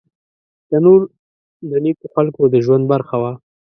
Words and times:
تنور 0.67 1.01
د 1.69 1.71
نیکو 1.83 2.05
خلکو 2.15 2.41
د 2.53 2.55
ژوند 2.65 2.83
برخه 2.91 3.15
وه 3.21 3.31